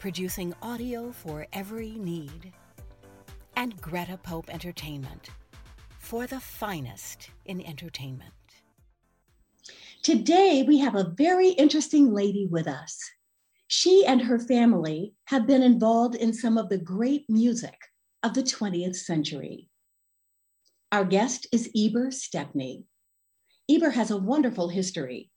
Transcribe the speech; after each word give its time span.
producing 0.00 0.54
audio 0.62 1.12
for 1.12 1.46
every 1.52 1.90
need. 1.90 2.54
And 3.54 3.78
Greta 3.82 4.16
Pope 4.16 4.48
Entertainment, 4.48 5.28
for 5.98 6.26
the 6.26 6.40
finest 6.40 7.28
in 7.44 7.60
entertainment. 7.66 8.32
Today, 10.02 10.64
we 10.66 10.78
have 10.78 10.94
a 10.94 11.12
very 11.18 11.50
interesting 11.50 12.14
lady 12.14 12.48
with 12.50 12.66
us. 12.66 12.98
She 13.68 14.06
and 14.06 14.22
her 14.22 14.38
family 14.38 15.12
have 15.26 15.46
been 15.46 15.62
involved 15.62 16.14
in 16.14 16.32
some 16.32 16.56
of 16.56 16.70
the 16.70 16.78
great 16.78 17.28
music 17.28 17.76
of 18.22 18.32
the 18.32 18.42
20th 18.42 18.96
century. 18.96 19.68
Our 20.90 21.04
guest 21.04 21.46
is 21.52 21.70
Eibur 21.76 22.10
Stepney. 22.10 22.86
Eibur 23.70 23.92
has 23.92 24.10
a 24.10 24.16
wonderful 24.16 24.70
history. 24.70 25.30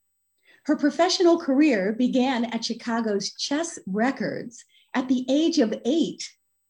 Her 0.66 0.78
professional 0.78 1.38
career 1.38 1.92
began 1.92 2.46
at 2.46 2.64
Chicago's 2.64 3.34
Chess 3.34 3.80
Records 3.86 4.64
at 4.94 5.10
the 5.10 5.26
age 5.30 5.60
of 5.60 5.74
eight, 5.84 6.24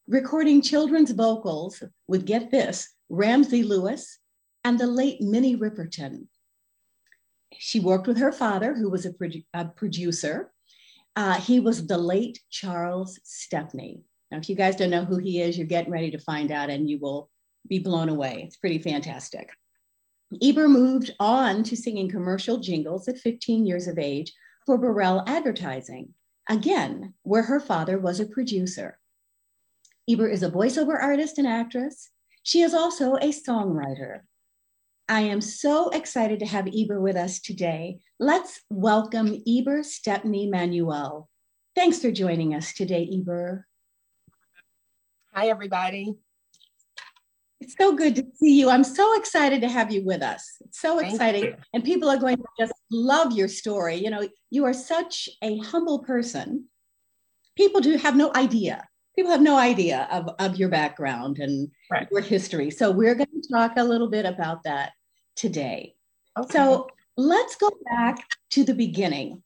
recording 0.08 0.62
children's 0.64 1.12
vocals 1.12 1.84
with, 2.08 2.26
get 2.26 2.50
this, 2.50 2.90
Ramsey 3.10 3.62
Lewis 3.62 4.18
and 4.64 4.80
the 4.80 4.88
late 4.88 5.22
Minnie 5.22 5.56
Riperton. 5.56 6.28
She 7.56 7.80
worked 7.80 8.08
with 8.08 8.18
her 8.18 8.32
father, 8.32 8.74
who 8.74 8.90
was 8.90 9.06
a, 9.06 9.14
produ- 9.14 9.46
a 9.54 9.66
producer. 9.66 10.52
Uh, 11.16 11.36
he 11.36 11.60
was 11.60 11.86
the 11.86 11.98
late 11.98 12.40
Charles 12.50 13.20
Stepney. 13.24 14.02
Now, 14.32 14.40
if 14.40 14.50
you 14.50 14.56
guys 14.56 14.76
don't 14.76 14.90
know 14.90 15.06
who 15.06 15.18
he 15.18 15.40
is, 15.40 15.56
you're 15.56 15.68
getting 15.68 15.92
ready 15.92 16.10
to 16.10 16.18
find 16.18 16.52
out 16.52 16.72
and 16.72 16.90
you 16.90 16.98
will 16.98 17.30
be 17.68 17.78
blown 17.78 18.10
away. 18.10 18.44
It's 18.48 18.58
pretty 18.58 18.80
fantastic. 18.80 19.52
Eibur 20.42 20.70
moved 20.70 21.12
on 21.20 21.64
to 21.64 21.76
singing 21.76 22.10
commercial 22.10 22.58
jingles 22.58 23.08
at 23.08 23.18
15 23.18 23.66
years 23.66 23.88
of 23.88 23.98
age 23.98 24.32
for 24.66 24.78
Burrell 24.78 25.24
Advertising, 25.28 26.14
again, 26.50 27.14
where 27.24 27.44
her 27.44 27.60
father 27.60 28.00
was 28.00 28.20
a 28.20 28.26
producer. 28.26 29.00
Eibur 30.10 30.32
is 30.32 30.44
a 30.44 30.52
voiceover 30.52 31.02
artist 31.02 31.38
and 31.38 31.48
actress. 31.48 32.10
She 32.44 32.62
is 32.62 32.74
also 32.74 33.16
a 33.16 33.32
songwriter. 33.32 34.22
I 35.10 35.22
am 35.22 35.42
so 35.42 35.90
excited 35.90 36.40
to 36.40 36.46
have 36.46 36.66
Eibur 36.66 37.02
with 37.02 37.16
us 37.16 37.40
today. 37.40 38.00
Let's 38.20 38.62
welcome 38.70 39.42
Eibur 39.48 39.84
Stepney 39.84 40.48
Manuel. 40.50 41.30
Thanks 41.76 42.00
for 42.00 42.12
joining 42.12 42.54
us 42.56 42.74
today, 42.74 43.10
Eibur. 43.14 43.64
Hi, 45.34 45.48
everybody. 45.48 46.16
It's 47.64 47.78
so 47.78 47.96
good 47.96 48.14
to 48.18 48.26
see 48.36 48.60
you. 48.60 48.70
I'm 48.70 48.84
so 48.84 49.18
excited 49.18 49.62
to 49.62 49.70
have 49.70 49.90
you 49.90 50.04
with 50.04 50.22
us. 50.22 50.58
It's 50.66 50.82
so 50.82 51.00
Thank 51.00 51.14
exciting. 51.14 51.44
You. 51.46 51.56
And 51.74 51.82
people 51.82 52.10
are 52.10 52.18
going 52.18 52.36
to 52.36 52.44
just 52.60 52.74
love 52.92 53.32
your 53.32 53.48
story. 53.48 53.96
You 53.96 54.10
know, 54.10 54.28
you 54.52 54.66
are 54.66 54.74
such 54.74 55.30
a 55.42 55.58
humble 55.60 56.00
person. 56.00 56.66
People 57.56 57.80
do 57.80 57.96
have 57.96 58.18
no 58.18 58.34
idea. 58.36 58.86
People 59.16 59.32
have 59.32 59.42
no 59.42 59.58
idea 59.58 60.10
of, 60.12 60.30
of 60.40 60.58
your 60.58 60.68
background 60.68 61.40
and 61.40 61.72
right. 61.90 62.06
your 62.12 62.20
history. 62.20 62.70
So 62.70 62.92
we're 62.92 63.16
going 63.16 63.30
to 63.42 63.50
talk 63.50 63.78
a 63.78 63.84
little 63.84 64.10
bit 64.10 64.26
about 64.26 64.64
that 64.64 64.92
today. 65.38 65.96
Okay. 66.38 66.52
So 66.52 66.90
let's 67.16 67.56
go 67.56 67.70
back 67.86 68.26
to 68.52 68.66
the 68.66 68.74
beginning. 68.74 69.42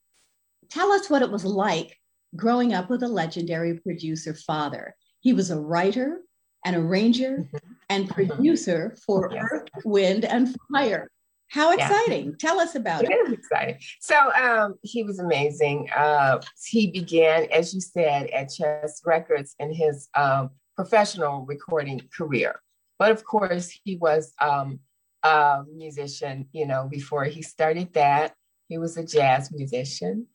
Tell 0.71 0.91
us 0.91 1.07
what 1.07 1.21
it 1.21 1.29
was 1.29 1.45
like 1.45 1.99
growing 2.35 2.73
up 2.73 2.89
with 2.89 3.03
a 3.03 3.07
legendary 3.07 3.77
producer 3.77 4.33
father. 4.33 4.95
He 5.19 5.33
was 5.33 5.51
a 5.51 5.59
writer, 5.59 6.21
an 6.65 6.73
arranger, 6.73 7.45
mm-hmm 7.53 7.66
and 7.89 8.09
mm-hmm. 8.09 8.27
producer 8.27 8.95
for 9.05 9.29
yes. 9.33 9.43
Earth, 9.51 9.69
Wind, 9.85 10.25
and 10.25 10.55
Fire. 10.71 11.09
How 11.49 11.73
exciting! 11.73 12.25
Yeah. 12.25 12.31
Tell 12.39 12.59
us 12.59 12.75
about 12.75 13.05
it. 13.05 13.11
It 13.11 13.27
is 13.27 13.33
exciting. 13.33 13.77
So 14.01 14.33
um, 14.33 14.75
he 14.81 15.03
was 15.03 15.19
amazing. 15.19 15.89
Uh, 15.95 16.41
he 16.65 16.91
began, 16.91 17.47
as 17.53 17.73
you 17.73 17.79
said, 17.79 18.29
at 18.31 18.49
Chess 18.49 19.01
Records 19.05 19.55
in 19.59 19.73
his 19.73 20.09
um, 20.13 20.49
professional 20.75 21.45
recording 21.45 22.01
career. 22.15 22.59
But 22.99 23.11
of 23.11 23.23
course, 23.23 23.79
he 23.85 23.95
was 23.95 24.33
um, 24.41 24.79
a 25.23 25.63
musician. 25.73 26.47
You 26.51 26.67
know, 26.67 26.89
before 26.91 27.23
he 27.23 27.41
started 27.41 27.93
that, 27.93 28.33
he 28.67 28.77
was 28.77 28.97
a 28.97 29.05
jazz 29.05 29.49
musician, 29.53 30.27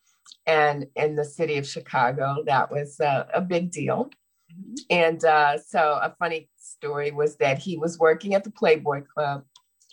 and 0.46 0.86
in 0.96 1.16
the 1.16 1.26
city 1.26 1.58
of 1.58 1.66
Chicago, 1.66 2.42
that 2.46 2.70
was 2.70 2.98
uh, 3.00 3.24
a 3.34 3.42
big 3.42 3.70
deal. 3.70 4.10
Mm-hmm. 4.50 4.74
And 4.88 5.24
uh, 5.26 5.58
so, 5.58 5.98
a 6.02 6.14
funny 6.19 6.48
story 6.82 7.12
was 7.12 7.37
that 7.37 7.59
he 7.59 7.78
was 7.78 7.98
working 7.98 8.34
at 8.34 8.44
the 8.44 8.50
Playboy 8.50 9.03
Club, 9.15 9.44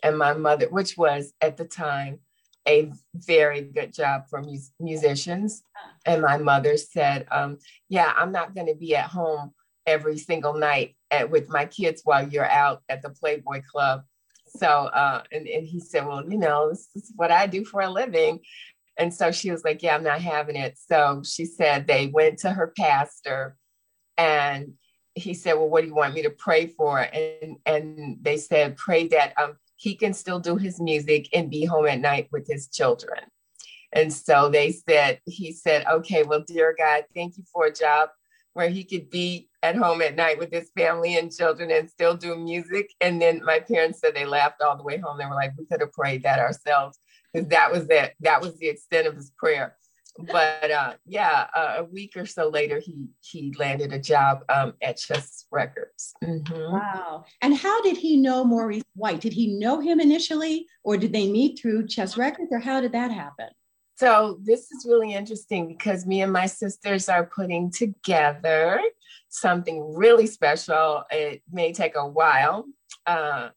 and 0.01 0.17
my 0.17 0.33
mother, 0.33 0.67
which 0.69 0.97
was 0.97 1.33
at 1.41 1.57
the 1.57 1.66
time 1.66 2.19
a 2.67 2.91
very 3.13 3.61
good 3.61 3.94
job 3.94 4.23
for 4.29 4.41
mus- 4.41 4.72
musicians, 4.79 5.63
and 6.05 6.22
my 6.22 6.38
mother 6.38 6.77
said, 6.77 7.27
um, 7.31 7.57
"Yeah, 7.89 8.11
I'm 8.16 8.31
not 8.31 8.55
going 8.55 8.67
to 8.67 8.75
be 8.75 8.95
at 8.95 9.09
home 9.09 9.51
every 9.85 10.17
single 10.17 10.53
night 10.53 10.95
at, 11.11 11.29
with 11.29 11.50
my 11.50 11.66
kids 11.66 12.01
while 12.03 12.27
you're 12.27 12.50
out 12.50 12.81
at 12.89 13.01
the 13.01 13.09
Playboy 13.09 13.61
Club." 13.71 14.03
So, 14.47 14.67
uh, 14.67 15.21
and, 15.31 15.47
and 15.47 15.67
he 15.67 15.79
said, 15.79 16.07
Well, 16.07 16.23
you 16.27 16.39
know, 16.39 16.69
this 16.69 16.89
is 16.95 17.13
what 17.16 17.31
I 17.31 17.45
do 17.45 17.63
for 17.63 17.81
a 17.81 17.89
living. 17.89 18.39
And 18.97 19.13
so 19.13 19.31
she 19.31 19.51
was 19.51 19.63
like, 19.63 19.83
Yeah, 19.83 19.94
I'm 19.94 20.03
not 20.03 20.21
having 20.21 20.56
it. 20.56 20.75
So 20.75 21.21
she 21.23 21.45
said 21.45 21.85
they 21.85 22.07
went 22.07 22.39
to 22.39 22.50
her 22.50 22.73
pastor 22.75 23.56
and 24.17 24.73
he 25.19 25.34
said, 25.34 25.53
Well, 25.53 25.69
what 25.69 25.81
do 25.81 25.88
you 25.88 25.96
want 25.96 26.13
me 26.13 26.24
to 26.24 26.30
pray 26.30 26.68
for? 26.68 27.00
And 27.00 27.57
and 27.66 28.18
they 28.22 28.38
said, 28.38 28.78
Pray 28.78 29.07
that 29.09 29.34
um 29.38 29.57
he 29.75 29.96
can 29.96 30.13
still 30.13 30.40
do 30.40 30.57
his 30.57 30.80
music 30.81 31.30
and 31.34 31.50
be 31.50 31.63
home 31.66 31.88
at 31.88 32.00
night 32.00 32.28
with 32.31 32.47
his 32.47 32.68
children. 32.68 33.19
And 33.94 34.13
so 34.13 34.50
they 34.50 34.72
said, 34.72 35.19
he 35.25 35.52
said, 35.52 35.85
Okay, 35.88 36.24
well, 36.24 36.44
dear 36.46 36.75
God, 36.78 37.06
thank 37.16 37.38
you 37.38 37.44
for 37.52 37.66
a 37.66 37.74
job 37.74 38.09
where 38.53 38.69
he 38.69 38.84
could 38.84 39.09
be 39.09 39.47
at 39.63 39.75
home 39.75 40.02
at 40.02 40.16
night 40.16 40.38
with 40.38 40.52
his 40.52 40.69
family 40.78 41.18
and 41.18 41.34
children 41.34 41.72
and 41.72 41.90
still 41.90 42.16
do 42.16 42.36
music. 42.36 42.91
And 43.00 43.22
then 43.22 43.41
my 43.44 43.59
parents 43.59 44.00
said 44.00 44.16
they 44.16 44.25
laughed 44.25 44.62
all 44.62 44.75
the 44.78 44.84
way 44.84 44.97
home. 44.97 45.18
They 45.18 45.25
were 45.25 45.36
like, 45.36 45.53
we 45.57 45.66
could 45.66 45.81
have 45.81 45.94
prayed 45.94 46.24
that 46.24 46.40
ourselves 46.40 47.00
because 47.34 47.47
that 47.50 47.72
was 47.72 47.88
that 47.88 48.13
That 48.22 48.41
was 48.41 48.57
the 48.57 48.68
extent 48.68 49.07
of 49.07 49.16
his 49.16 49.31
prayer 49.38 49.75
but 50.17 50.71
uh, 50.71 50.93
yeah, 51.05 51.47
uh, 51.55 51.75
a 51.77 51.83
week 51.83 52.13
or 52.15 52.25
so 52.25 52.49
later, 52.49 52.79
he 52.79 53.07
he 53.21 53.53
landed 53.57 53.93
a 53.93 53.99
job 53.99 54.43
um, 54.49 54.73
at 54.81 54.97
Chess 54.97 55.45
Records. 55.51 56.13
Mm-hmm. 56.23 56.73
Wow! 56.73 57.25
And 57.41 57.56
how 57.56 57.81
did 57.81 57.97
he 57.97 58.17
know 58.17 58.44
Maurice 58.44 58.83
White? 58.95 59.21
Did 59.21 59.33
he 59.33 59.47
know 59.59 59.79
him 59.79 60.00
initially, 60.00 60.67
or 60.83 60.97
did 60.97 61.13
they 61.13 61.31
meet 61.31 61.59
through 61.59 61.88
Chess 61.88 62.17
Records, 62.17 62.50
or 62.51 62.59
how 62.59 62.81
did 62.81 62.91
that 62.94 63.11
happen? 63.11 63.50
So 64.00 64.39
this 64.44 64.71
is 64.71 64.85
really 64.88 65.13
interesting 65.13 65.67
because 65.67 66.06
me 66.06 66.21
and 66.21 66.31
my 66.31 66.45
sisters 66.45 67.09
are 67.09 67.25
putting 67.25 67.69
together 67.69 68.81
something 69.27 69.94
really 69.94 70.25
special. 70.25 71.03
It 71.12 71.44
may 71.51 71.73
take 71.73 71.97
a 71.97 72.07
while 72.07 72.65
uh, 73.05 73.50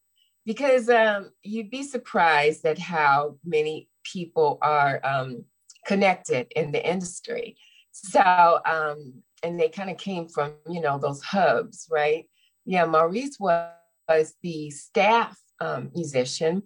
because 0.44 0.88
um, 0.88 1.30
you'd 1.44 1.70
be 1.70 1.84
surprised 1.84 2.64
at 2.64 2.78
how 2.78 3.36
many 3.44 3.88
people 4.02 4.58
are. 4.62 5.00
Um, 5.04 5.44
connected 5.86 6.46
in 6.54 6.72
the 6.72 6.88
industry. 6.88 7.56
So, 7.92 8.60
um, 8.64 9.22
and 9.42 9.58
they 9.58 9.68
kind 9.68 9.90
of 9.90 9.98
came 9.98 10.28
from, 10.28 10.54
you 10.68 10.80
know, 10.80 10.98
those 10.98 11.22
hubs, 11.22 11.88
right? 11.90 12.28
Yeah, 12.64 12.86
Maurice 12.86 13.38
was, 13.38 13.70
was 14.08 14.34
the 14.42 14.70
staff 14.70 15.38
um, 15.60 15.90
musician 15.94 16.62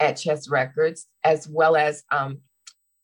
at 0.00 0.16
Chess 0.16 0.48
Records, 0.48 1.06
as 1.24 1.48
well 1.48 1.76
as 1.76 2.04
um, 2.10 2.38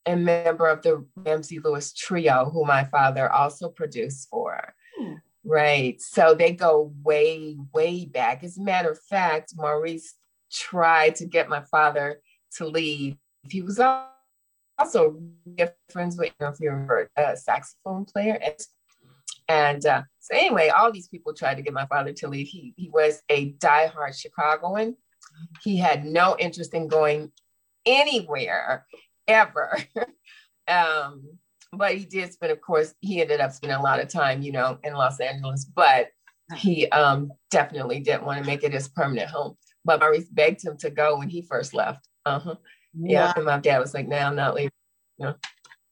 a 0.07 0.17
member 0.17 0.67
of 0.69 0.83
the 0.83 1.05
Ramsey 1.17 1.59
Lewis 1.59 1.93
Trio, 1.93 2.51
who 2.51 2.65
my 2.65 2.85
father 2.85 3.31
also 3.31 3.69
produced 3.69 4.29
for. 4.29 4.75
Hmm. 4.99 5.15
Right. 5.45 6.01
So 6.01 6.35
they 6.35 6.53
go 6.53 6.93
way, 7.03 7.57
way 7.73 8.05
back. 8.05 8.45
As 8.45 8.59
a 8.59 8.63
matter 8.63 8.91
of 8.91 9.01
fact, 9.11 9.55
Maurice 9.57 10.15
tried 10.53 11.17
to 11.17 11.27
get 11.27 11.49
my 11.49 11.63
father 11.71 12.21
to 12.57 12.67
leave. 12.67 13.17
He 13.51 13.63
was 13.63 13.81
also 14.79 15.21
get 15.57 15.77
friends 15.91 16.17
with, 16.17 16.29
you 16.29 16.47
know, 16.47 16.53
if 16.53 16.61
you're 16.61 17.11
a 17.17 17.37
saxophone 17.37 18.05
player. 18.05 18.39
And 19.49 19.85
uh, 19.85 20.03
so 20.21 20.37
anyway, 20.37 20.69
all 20.69 20.93
these 20.93 21.09
people 21.09 21.35
tried 21.35 21.57
to 21.57 21.63
get 21.63 21.73
my 21.73 21.87
father 21.87 22.13
to 22.15 22.29
leave. 22.29 22.49
He, 22.49 22.75
he 22.77 22.89
was 22.89 23.23
a 23.29 23.53
diehard 23.55 24.19
Chicagoan. 24.19 24.97
He 25.63 25.77
had 25.77 26.05
no 26.05 26.37
interest 26.39 26.75
in 26.75 26.89
going 26.89 27.33
anywhere 27.85 28.87
ever. 29.29 29.79
um, 30.69 31.39
but 31.73 31.95
he 31.95 32.05
did 32.05 32.33
spend, 32.33 32.53
of 32.53 32.61
course, 32.61 32.95
he 33.01 33.21
ended 33.21 33.41
up 33.41 33.53
spending 33.53 33.79
a 33.79 33.83
lot 33.83 34.01
of 34.01 34.09
time, 34.09 34.43
you 34.43 34.53
know, 34.53 34.79
in 34.85 34.95
Los 34.95 35.21
Angeles, 35.21 35.65
but 35.65 36.09
he 36.57 36.89
um, 36.89 37.33
definitely 37.51 38.01
didn't 38.01 38.25
want 38.25 38.39
to 38.39 38.47
make 38.47 38.63
it 38.63 38.73
his 38.73 38.89
permanent 38.89 39.31
home. 39.31 39.57
But 39.85 40.01
Maurice 40.01 40.29
begged 40.29 40.65
him 40.65 40.77
to 40.79 40.91
go 40.91 41.19
when 41.19 41.29
he 41.29 41.43
first 41.43 41.75
left. 41.75 42.07
Uh-huh. 42.27 42.57
Yeah. 42.95 43.33
And 43.35 43.45
my 43.45 43.59
dad 43.59 43.79
was 43.79 43.95
like, 43.95 44.09
no, 44.09 44.19
I'm 44.19 44.37
not 44.37 44.55
leaving. 44.55 44.73
You 45.19 45.35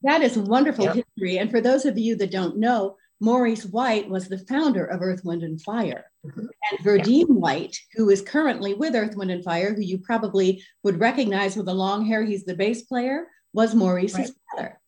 That 0.02 0.22
is 0.22 0.36
wonderful 0.36 0.84
yep. 0.86 0.94
history. 0.96 1.38
And 1.38 1.50
for 1.50 1.60
those 1.60 1.84
of 1.84 1.98
you 1.98 2.16
that 2.16 2.30
don't 2.30 2.58
know, 2.58 2.96
Maurice 3.20 3.66
White 3.66 4.08
was 4.08 4.28
the 4.28 4.38
founder 4.38 4.86
of 4.86 5.02
Earth, 5.02 5.24
Wind, 5.24 5.42
and 5.42 5.60
Fire. 5.60 6.06
Mm-hmm. 6.26 6.40
And 6.70 6.80
Verdine 6.80 7.28
yeah. 7.28 7.34
White, 7.34 7.76
who 7.94 8.08
is 8.08 8.22
currently 8.22 8.74
with 8.74 8.94
Earth, 8.94 9.14
Wind, 9.14 9.30
and 9.30 9.44
Fire, 9.44 9.74
who 9.74 9.82
you 9.82 9.98
probably 9.98 10.62
would 10.82 10.98
recognize 10.98 11.56
with 11.56 11.66
the 11.66 11.74
long 11.74 12.06
hair, 12.06 12.24
he's 12.24 12.44
the 12.44 12.54
bass 12.54 12.82
player, 12.82 13.26
was 13.52 13.74
Maurice's 13.74 14.18
right. 14.18 14.30
father. 14.50 14.80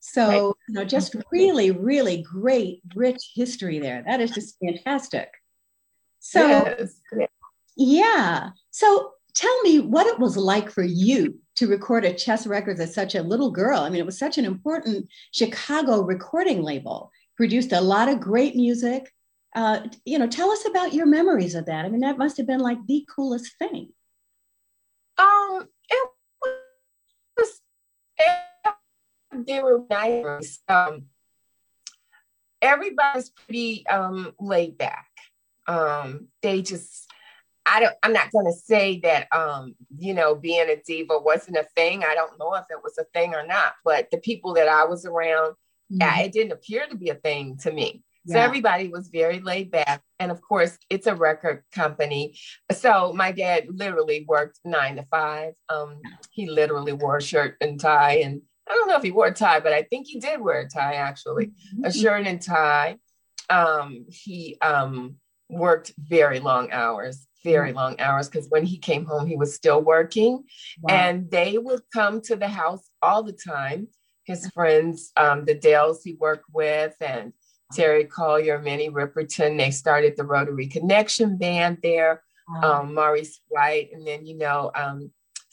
So, 0.00 0.28
right. 0.28 0.54
you 0.68 0.74
know, 0.74 0.84
just 0.84 1.16
really, 1.32 1.70
really 1.70 2.22
great, 2.22 2.82
rich 2.94 3.32
history 3.34 3.78
there. 3.78 4.02
That 4.06 4.20
is 4.20 4.30
just 4.30 4.56
fantastic. 4.64 5.30
So, 6.20 6.46
yes. 6.46 7.00
yeah. 7.76 8.50
So, 8.70 9.12
tell 9.34 9.62
me 9.62 9.80
what 9.80 10.06
it 10.06 10.18
was 10.18 10.36
like 10.36 10.70
for 10.70 10.82
you 10.82 11.38
to 11.58 11.66
record 11.66 12.04
a 12.04 12.14
Chess 12.14 12.46
Records 12.46 12.78
as 12.78 12.94
such 12.94 13.16
a 13.16 13.22
little 13.22 13.50
girl. 13.50 13.80
I 13.80 13.90
mean, 13.90 13.98
it 13.98 14.06
was 14.06 14.16
such 14.16 14.38
an 14.38 14.44
important 14.44 15.08
Chicago 15.32 16.02
recording 16.02 16.62
label, 16.62 17.10
produced 17.36 17.72
a 17.72 17.80
lot 17.80 18.08
of 18.08 18.20
great 18.20 18.54
music. 18.54 19.12
Uh, 19.56 19.80
you 20.04 20.20
know, 20.20 20.28
tell 20.28 20.52
us 20.52 20.64
about 20.68 20.94
your 20.94 21.06
memories 21.06 21.56
of 21.56 21.66
that. 21.66 21.84
I 21.84 21.88
mean, 21.88 22.02
that 22.02 22.16
must 22.16 22.36
have 22.36 22.46
been 22.46 22.60
like 22.60 22.78
the 22.86 23.04
coolest 23.12 23.58
thing. 23.58 23.88
Um, 25.18 25.68
it 25.88 26.10
was. 27.36 27.60
They 29.32 29.60
were 29.60 29.84
nice. 29.90 30.60
Um, 30.68 31.06
everybody's 32.62 33.30
pretty 33.30 33.84
um, 33.88 34.32
laid 34.38 34.78
back. 34.78 35.08
Um, 35.66 36.28
they 36.40 36.62
just, 36.62 37.07
I 37.70 37.80
don't, 37.80 37.94
I'm 38.02 38.12
not 38.12 38.30
going 38.30 38.46
to 38.46 38.52
say 38.52 39.00
that, 39.00 39.28
um, 39.36 39.74
you 39.96 40.14
know, 40.14 40.34
being 40.34 40.68
a 40.68 40.76
diva 40.76 41.18
wasn't 41.18 41.56
a 41.56 41.66
thing. 41.76 42.04
I 42.04 42.14
don't 42.14 42.38
know 42.38 42.54
if 42.54 42.64
it 42.70 42.82
was 42.82 42.98
a 42.98 43.04
thing 43.14 43.34
or 43.34 43.46
not, 43.46 43.74
but 43.84 44.10
the 44.10 44.18
people 44.18 44.54
that 44.54 44.68
I 44.68 44.84
was 44.84 45.04
around, 45.04 45.54
mm-hmm. 45.92 46.20
it 46.20 46.32
didn't 46.32 46.52
appear 46.52 46.86
to 46.86 46.96
be 46.96 47.10
a 47.10 47.14
thing 47.14 47.58
to 47.62 47.72
me. 47.72 48.02
So 48.26 48.38
everybody 48.38 48.88
was 48.88 49.08
very 49.08 49.40
laid 49.40 49.70
back. 49.70 50.02
And 50.18 50.30
of 50.30 50.42
course, 50.42 50.76
it's 50.90 51.06
a 51.06 51.14
record 51.14 51.62
company. 51.72 52.38
So 52.70 53.14
my 53.14 53.32
dad 53.32 53.68
literally 53.70 54.26
worked 54.28 54.58
nine 54.66 54.96
to 54.96 55.06
five. 55.10 55.54
Um, 55.70 56.02
he 56.30 56.48
literally 56.50 56.92
wore 56.92 57.16
a 57.16 57.22
shirt 57.22 57.56
and 57.62 57.80
tie 57.80 58.18
and 58.18 58.42
I 58.70 58.74
don't 58.74 58.88
know 58.88 58.96
if 58.96 59.02
he 59.02 59.12
wore 59.12 59.28
a 59.28 59.32
tie, 59.32 59.60
but 59.60 59.72
I 59.72 59.82
think 59.82 60.06
he 60.06 60.20
did 60.20 60.40
wear 60.40 60.60
a 60.60 60.68
tie 60.68 60.94
actually, 60.94 61.46
mm-hmm. 61.46 61.84
a 61.84 61.92
shirt 61.92 62.26
and 62.26 62.42
tie. 62.42 62.98
Um, 63.48 64.04
he 64.08 64.58
um, 64.60 65.16
worked 65.48 65.94
very 65.96 66.38
long 66.38 66.70
hours, 66.70 67.26
very 67.44 67.70
mm-hmm. 67.70 67.76
long 67.76 68.00
hours, 68.00 68.28
because 68.28 68.48
when 68.48 68.64
he 68.64 68.78
came 68.78 69.04
home, 69.04 69.26
he 69.26 69.36
was 69.36 69.54
still 69.54 69.80
working. 69.80 70.44
Wow. 70.82 70.94
And 70.94 71.30
they 71.30 71.58
would 71.58 71.82
come 71.92 72.20
to 72.22 72.36
the 72.36 72.48
house 72.48 72.88
all 73.02 73.22
the 73.22 73.32
time. 73.32 73.88
His 74.24 74.46
friends, 74.50 75.12
um, 75.16 75.44
the 75.44 75.54
Dells 75.54 76.02
he 76.02 76.14
worked 76.14 76.46
with, 76.52 76.94
and 77.00 77.32
Terry 77.72 78.04
Callier, 78.04 78.62
Minnie 78.62 78.90
Riperton, 78.90 79.56
they 79.56 79.70
started 79.70 80.14
the 80.16 80.24
Rotary 80.24 80.66
Connection 80.66 81.38
Band 81.38 81.78
there. 81.82 82.22
Wow. 82.48 82.80
Um, 82.80 82.94
Maurice 82.94 83.40
White, 83.48 83.90
and 83.92 84.06
then 84.06 84.24
you 84.24 84.38
know 84.38 84.70
um, 84.74 85.10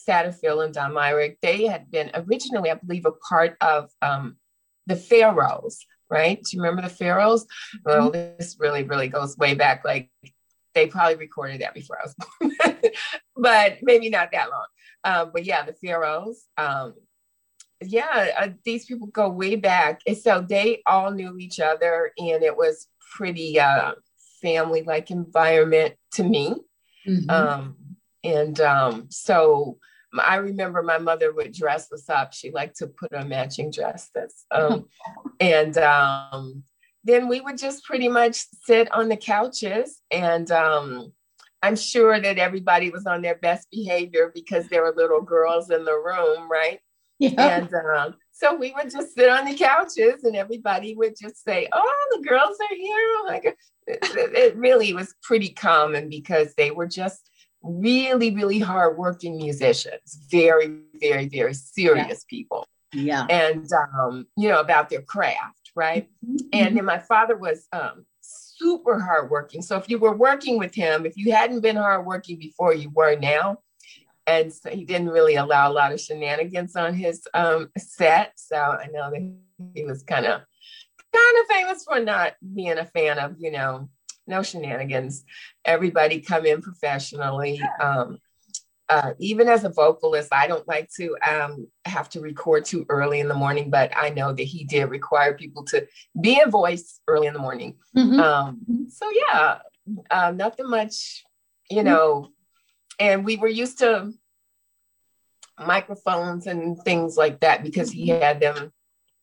Satterfield 0.08 0.64
and 0.64 0.74
Don 0.74 0.94
Myrick, 0.94 1.40
they 1.42 1.66
had 1.66 1.92
been 1.92 2.12
originally, 2.14 2.72
I 2.72 2.76
believe, 2.76 3.06
a 3.06 3.12
part 3.12 3.58
of 3.60 3.90
um, 4.02 4.38
the 4.88 4.96
Pharaohs, 4.96 5.86
right? 6.10 6.42
Do 6.42 6.56
you 6.56 6.64
remember 6.64 6.84
the 6.84 6.94
Pharaohs? 6.96 7.46
Well, 7.84 8.12
mm-hmm. 8.12 8.38
this 8.38 8.56
really, 8.60 8.84
really 8.84 9.08
goes 9.08 9.38
way 9.38 9.56
back. 9.56 9.84
Like 9.84 10.10
they 10.76 10.88
probably 10.88 11.16
recorded 11.16 11.62
that 11.62 11.74
before 11.74 11.98
I 12.00 12.06
was 12.06 12.16
born, 12.60 12.82
but 13.36 13.78
maybe 13.82 14.10
not 14.10 14.32
that 14.34 14.50
long. 14.50 14.66
Um, 15.04 15.32
but 15.34 15.46
yeah, 15.46 15.64
the 15.66 15.74
Pharaohs. 15.74 16.46
Um, 16.58 16.96
yeah, 17.82 18.32
uh, 18.38 18.50
these 18.64 18.86
people 18.86 19.08
go 19.08 19.30
way 19.30 19.56
back. 19.56 20.02
And 20.06 20.18
so 20.18 20.42
they 20.42 20.82
all 20.86 21.12
knew 21.12 21.38
each 21.38 21.60
other, 21.60 22.12
and 22.18 22.44
it 22.44 22.56
was 22.56 22.88
pretty 23.16 23.60
uh, 23.60 23.94
family 24.42 24.84
like 24.84 25.12
environment 25.12 25.96
to 26.14 26.24
me. 26.24 26.56
Mm-hmm. 27.08 27.30
Um, 27.30 27.76
and 28.24 28.60
um, 28.60 29.08
so 29.10 29.78
I 30.18 30.38
remember 30.38 30.82
my 30.82 30.98
mother 30.98 31.34
would 31.34 31.54
dress 31.54 31.92
us 31.92 32.10
up. 32.10 32.34
She 32.34 32.52
liked 32.52 32.78
to 32.78 32.88
put 32.88 33.14
on 33.14 33.30
matching 33.30 33.72
dresses. 33.72 34.46
Um, 34.52 34.88
and 35.40 35.78
um, 35.78 36.64
then 37.06 37.28
we 37.28 37.40
would 37.40 37.58
just 37.58 37.86
pretty 37.86 38.10
much 38.10 38.46
sit 38.64 38.92
on 38.92 39.10
the 39.10 39.18
couches. 39.18 40.02
And 40.12 40.52
um, 40.52 41.14
I'm 41.62 41.76
sure 41.76 42.20
that 42.20 42.38
everybody 42.38 42.90
was 42.90 43.06
on 43.06 43.22
their 43.22 43.36
best 43.36 43.68
behavior 43.72 44.32
because 44.34 44.68
there 44.68 44.82
were 44.82 44.94
little 44.96 45.22
girls 45.22 45.70
in 45.70 45.86
the 45.86 45.98
room, 45.98 46.52
right? 46.52 46.80
Yeah. 47.20 47.60
And 47.60 47.74
um, 47.74 48.16
so 48.32 48.56
we 48.56 48.74
would 48.74 48.92
just 48.92 49.16
sit 49.16 49.30
on 49.30 49.46
the 49.46 49.56
couches 49.56 50.24
and 50.24 50.36
everybody 50.36 50.96
would 50.96 51.16
just 51.20 51.44
say, 51.44 51.68
Oh, 51.72 52.08
the 52.12 52.28
girls 52.28 52.58
are 52.60 52.76
here. 52.76 53.16
Like 53.26 53.46
it, 53.46 53.58
it 53.88 54.56
really 54.58 54.94
was 54.94 55.16
pretty 55.24 55.50
common 55.50 56.10
because 56.10 56.54
they 56.56 56.72
were 56.72 56.88
just 56.88 57.30
really, 57.64 58.36
really 58.36 58.60
hardworking 58.60 59.38
musicians, 59.38 60.28
very, 60.30 60.80
very, 61.00 61.28
very 61.28 61.54
serious 61.54 62.26
yeah. 62.26 62.30
people. 62.30 62.68
Yeah. 62.94 63.26
And, 63.30 63.68
um, 63.74 64.28
you 64.38 64.50
know, 64.50 64.60
about 64.60 64.90
their 64.90 65.02
craft, 65.02 65.65
right? 65.76 66.10
Mm-hmm. 66.26 66.48
And 66.54 66.78
then 66.78 66.86
my 66.86 67.00
father 67.00 67.36
was 67.38 67.68
um, 67.72 68.06
super 68.22 69.00
hardworking. 69.00 69.62
So 69.62 69.78
if 69.78 69.90
you 69.90 70.00
were 70.00 70.16
working 70.16 70.58
with 70.58 70.74
him, 70.74 71.06
if 71.06 71.18
you 71.18 71.32
hadn't 71.32 71.62
been 71.62 71.76
hardworking 71.76 72.40
before, 72.40 72.74
you 72.74 72.90
were 72.90 73.16
now. 73.16 73.60
And 74.28 74.52
so 74.52 74.72
he 74.72 74.86
didn't 74.86 75.10
really 75.10 75.36
allow 75.36 75.72
a 75.72 75.74
lot 75.74 75.92
of 75.92 76.02
shenanigans 76.02 76.76
on 76.76 76.96
his 76.96 77.28
um, 77.34 77.70
set. 77.78 78.34
So 78.38 78.56
I 78.56 78.88
know 78.92 79.12
that 79.12 79.36
he 79.76 79.84
was 79.84 80.02
kind 80.02 80.26
of 80.26 80.42
kind 81.14 81.38
of 81.42 81.48
famous 81.48 81.84
for 81.84 82.00
not 82.00 82.34
being 82.56 82.78
a 82.78 82.86
fan 82.86 83.20
of, 83.20 83.36
you 83.40 83.52
know, 83.52 83.90
no 84.28 84.42
shenanigans. 84.42 85.24
Everybody 85.64 86.22
come 86.22 86.46
in 86.46 86.62
professionally. 86.62 87.62
Um, 87.80 88.18
uh, 88.90 89.14
even 89.20 89.48
as 89.48 89.64
a 89.64 89.70
vocalist, 89.70 90.30
I 90.32 90.48
don't 90.48 90.68
like 90.68 90.90
to 90.98 91.18
um, 91.28 91.68
have 91.86 92.10
to 92.10 92.22
record 92.22 92.66
too 92.66 92.86
early 92.90 93.20
in 93.20 93.28
the 93.28 93.34
morning, 93.34 93.70
but 93.70 93.92
I 93.96 94.10
know 94.10 94.32
that 94.34 94.44
he 94.44 94.64
did 94.64 94.86
require 94.86 95.34
people 95.34 95.64
to 95.66 95.88
be 96.20 96.40
a 96.40 96.50
voice 96.50 97.00
early 97.08 97.28
in 97.28 97.34
the 97.34 97.40
morning. 97.40 97.78
Mm-hmm. 97.98 98.20
Um, 98.20 98.88
so, 98.90 99.10
yeah, 99.12 99.60
uh, 100.12 100.32
nothing 100.32 100.70
much, 100.70 101.24
you 101.70 101.78
mm-hmm. 101.78 101.88
know. 101.88 102.30
And 103.00 103.26
we 103.26 103.38
were 103.38 103.48
used 103.48 103.80
to 103.80 104.14
microphones 105.60 106.48
and 106.48 106.78
things 106.84 107.18
like 107.18 107.40
that 107.40 107.64
because 107.64 107.92
he 107.92 108.10
had 108.10 108.40
them, 108.40 108.72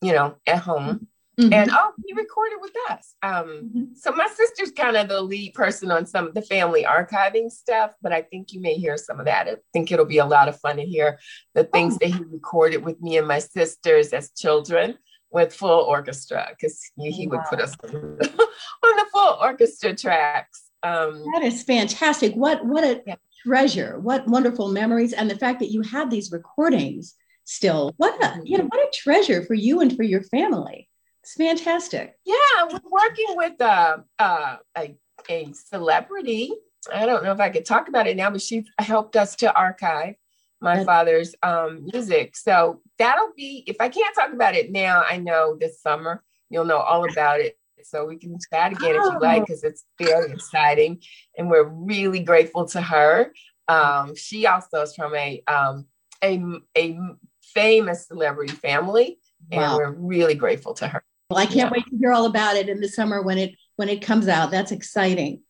you 0.00 0.12
know, 0.12 0.36
at 0.46 0.58
home. 0.58 1.06
Mm-hmm. 1.40 1.52
And 1.52 1.70
oh, 1.72 1.92
he 2.06 2.12
recorded 2.12 2.58
with 2.60 2.72
us. 2.90 3.14
Um, 3.22 3.46
mm-hmm. 3.46 3.84
So 3.94 4.12
my 4.12 4.26
sister's 4.26 4.70
kind 4.70 4.96
of 4.96 5.08
the 5.08 5.22
lead 5.22 5.54
person 5.54 5.90
on 5.90 6.04
some 6.04 6.26
of 6.26 6.34
the 6.34 6.42
family 6.42 6.84
archiving 6.84 7.50
stuff, 7.50 7.92
but 8.02 8.12
I 8.12 8.22
think 8.22 8.52
you 8.52 8.60
may 8.60 8.74
hear 8.74 8.98
some 8.98 9.18
of 9.18 9.24
that. 9.24 9.48
I 9.48 9.56
think 9.72 9.90
it'll 9.90 10.04
be 10.04 10.18
a 10.18 10.26
lot 10.26 10.48
of 10.48 10.60
fun 10.60 10.76
to 10.76 10.82
hear 10.82 11.18
the 11.54 11.64
things 11.64 11.94
oh. 11.94 11.98
that 12.02 12.14
he 12.14 12.22
recorded 12.24 12.84
with 12.84 13.00
me 13.00 13.16
and 13.16 13.26
my 13.26 13.38
sisters 13.38 14.12
as 14.12 14.30
children 14.32 14.98
with 15.30 15.54
full 15.54 15.84
orchestra 15.84 16.48
because 16.50 16.78
he, 16.96 17.10
he 17.10 17.26
wow. 17.26 17.38
would 17.38 17.46
put 17.46 17.60
us 17.60 17.74
on 17.84 18.18
the 18.18 19.06
full 19.12 19.38
orchestra 19.40 19.96
tracks. 19.96 20.64
Um, 20.82 21.24
that 21.32 21.42
is 21.42 21.62
fantastic. 21.62 22.34
What 22.34 22.64
what 22.66 22.84
a 22.84 23.02
yeah. 23.06 23.14
treasure! 23.46 23.98
What 24.00 24.26
wonderful 24.26 24.68
memories, 24.68 25.12
and 25.12 25.30
the 25.30 25.38
fact 25.38 25.60
that 25.60 25.70
you 25.70 25.80
have 25.82 26.10
these 26.10 26.32
recordings 26.32 27.14
still. 27.44 27.94
What 27.96 28.22
a 28.22 28.40
you 28.44 28.58
know 28.58 28.64
mm-hmm. 28.64 28.76
what 28.76 28.88
a 28.88 28.90
treasure 28.92 29.44
for 29.44 29.54
you 29.54 29.80
and 29.80 29.96
for 29.96 30.02
your 30.02 30.22
family. 30.22 30.88
It's 31.22 31.34
fantastic. 31.34 32.18
Yeah, 32.24 32.34
we're 32.70 32.80
working 32.90 33.36
with 33.36 33.60
uh, 33.60 33.98
uh, 34.18 34.56
a, 34.76 34.96
a 35.30 35.52
celebrity. 35.52 36.52
I 36.92 37.06
don't 37.06 37.22
know 37.22 37.32
if 37.32 37.40
I 37.40 37.50
could 37.50 37.64
talk 37.64 37.88
about 37.88 38.06
it 38.06 38.16
now, 38.16 38.30
but 38.30 38.42
she 38.42 38.64
helped 38.78 39.14
us 39.16 39.36
to 39.36 39.54
archive 39.54 40.14
my 40.60 40.84
father's 40.84 41.34
um, 41.42 41.88
music. 41.92 42.36
So 42.36 42.80
that'll 42.98 43.32
be, 43.36 43.64
if 43.66 43.76
I 43.80 43.88
can't 43.88 44.14
talk 44.14 44.32
about 44.32 44.54
it 44.54 44.70
now, 44.70 45.04
I 45.08 45.18
know 45.18 45.56
this 45.58 45.80
summer 45.80 46.22
you'll 46.50 46.64
know 46.64 46.78
all 46.78 47.10
about 47.10 47.40
it 47.40 47.58
so 47.82 48.04
we 48.04 48.16
can 48.16 48.36
chat 48.52 48.72
again 48.72 48.96
oh. 48.96 49.06
if 49.06 49.12
you 49.14 49.20
like, 49.20 49.46
because 49.46 49.64
it's 49.64 49.84
very 49.98 50.30
exciting, 50.30 51.02
and 51.36 51.50
we're 51.50 51.68
really 51.68 52.20
grateful 52.20 52.66
to 52.68 52.80
her. 52.80 53.32
Um, 53.68 54.14
she 54.14 54.46
also 54.46 54.82
is 54.82 54.94
from 54.94 55.14
a 55.14 55.42
um, 55.48 55.86
a 56.22 56.40
a 56.76 56.98
famous 57.42 58.06
celebrity 58.06 58.52
family, 58.52 59.18
and 59.50 59.62
wow. 59.62 59.76
we're 59.78 59.92
really 59.92 60.34
grateful 60.34 60.74
to 60.74 60.88
her. 60.88 61.04
Well, 61.32 61.40
I 61.40 61.46
can't 61.46 61.56
yeah. 61.56 61.70
wait 61.70 61.86
to 61.86 61.96
hear 61.96 62.12
all 62.12 62.26
about 62.26 62.56
it 62.56 62.68
in 62.68 62.80
the 62.80 62.88
summer 62.88 63.22
when 63.22 63.38
it 63.38 63.54
when 63.76 63.88
it 63.88 64.02
comes 64.02 64.28
out. 64.28 64.50
That's 64.50 64.70
exciting. 64.70 65.40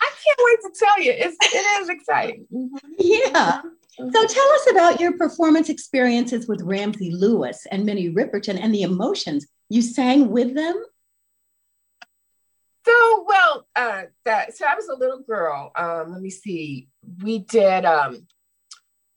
I 0.00 0.10
can't 0.24 0.38
wait 0.44 0.58
to 0.62 0.78
tell 0.78 1.02
you. 1.02 1.12
It's 1.12 1.36
it 1.40 1.82
is 1.82 1.88
exciting. 1.88 2.46
Mm-hmm. 2.52 2.76
Yeah. 2.98 3.62
So 3.96 4.26
tell 4.26 4.48
us 4.52 4.70
about 4.70 5.00
your 5.00 5.16
performance 5.16 5.68
experiences 5.68 6.48
with 6.48 6.62
Ramsey 6.62 7.12
Lewis 7.12 7.64
and 7.70 7.84
Minnie 7.84 8.10
Riperton 8.10 8.58
and 8.60 8.74
the 8.74 8.82
emotions 8.82 9.46
you 9.68 9.82
sang 9.82 10.30
with 10.30 10.54
them. 10.54 10.84
So 12.86 13.24
well, 13.26 13.66
uh, 13.74 14.02
that 14.24 14.56
so 14.56 14.66
I 14.66 14.74
was 14.76 14.88
a 14.88 14.96
little 14.96 15.20
girl. 15.20 15.72
Um, 15.74 16.12
let 16.12 16.22
me 16.22 16.30
see. 16.30 16.88
We 17.22 17.40
did 17.40 17.84
um, 17.84 18.28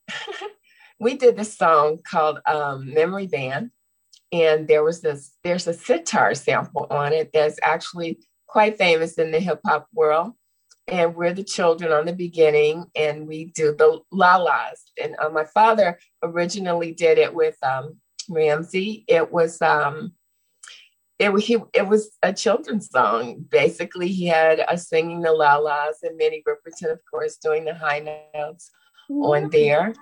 we 0.98 1.16
did 1.16 1.36
this 1.36 1.56
song 1.56 1.98
called 2.02 2.40
um, 2.44 2.92
Memory 2.92 3.28
Band, 3.28 3.70
and 4.32 4.68
there 4.68 4.82
was 4.82 5.00
this 5.00 5.36
there's 5.42 5.66
a 5.66 5.72
sitar 5.72 6.34
sample 6.34 6.86
on 6.90 7.12
it 7.12 7.30
that's 7.32 7.58
actually 7.62 8.18
quite 8.46 8.78
famous 8.78 9.14
in 9.14 9.30
the 9.30 9.40
hip 9.40 9.60
hop 9.66 9.86
world. 9.94 10.32
And 10.88 11.14
we're 11.14 11.34
the 11.34 11.44
children 11.44 11.92
on 11.92 12.06
the 12.06 12.14
beginning 12.14 12.86
and 12.96 13.28
we 13.28 13.46
do 13.54 13.74
the 13.76 14.00
la-las. 14.10 14.90
And 15.02 15.16
uh, 15.18 15.28
my 15.28 15.44
father 15.44 15.98
originally 16.22 16.92
did 16.92 17.18
it 17.18 17.34
with 17.34 17.56
um, 17.62 17.98
ramsey. 18.30 19.04
It 19.06 19.30
was 19.30 19.60
um, 19.60 20.14
it, 21.18 21.38
he, 21.40 21.58
it 21.74 21.86
was 21.86 22.16
a 22.22 22.32
children's 22.32 22.88
song. 22.90 23.44
Basically 23.50 24.08
he 24.08 24.26
had 24.26 24.60
us 24.60 24.88
singing 24.88 25.20
the 25.20 25.32
la-las 25.32 25.98
and 26.02 26.16
minnie 26.16 26.42
riperton 26.48 26.90
of 26.90 27.00
course 27.10 27.36
doing 27.36 27.66
the 27.66 27.74
high 27.74 28.30
notes 28.34 28.70
on 29.10 29.50
there. 29.50 29.92